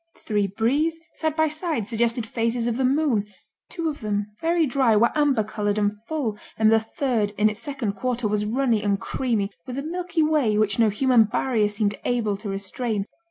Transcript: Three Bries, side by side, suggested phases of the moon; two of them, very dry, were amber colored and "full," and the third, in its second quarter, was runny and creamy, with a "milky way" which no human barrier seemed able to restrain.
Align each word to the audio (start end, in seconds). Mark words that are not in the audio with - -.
Three 0.17 0.47
Bries, 0.47 0.97
side 1.13 1.35
by 1.35 1.47
side, 1.47 1.85
suggested 1.85 2.25
phases 2.25 2.65
of 2.65 2.77
the 2.77 2.83
moon; 2.83 3.27
two 3.69 3.87
of 3.87 4.01
them, 4.01 4.25
very 4.41 4.65
dry, 4.65 4.95
were 4.95 5.11
amber 5.13 5.43
colored 5.43 5.77
and 5.77 5.93
"full," 6.07 6.39
and 6.57 6.71
the 6.71 6.79
third, 6.79 7.33
in 7.37 7.51
its 7.51 7.59
second 7.59 7.93
quarter, 7.93 8.27
was 8.27 8.43
runny 8.43 8.81
and 8.81 8.99
creamy, 8.99 9.51
with 9.67 9.77
a 9.77 9.83
"milky 9.83 10.23
way" 10.23 10.57
which 10.57 10.79
no 10.79 10.89
human 10.89 11.25
barrier 11.25 11.69
seemed 11.69 11.99
able 12.03 12.35
to 12.37 12.49
restrain. 12.49 13.05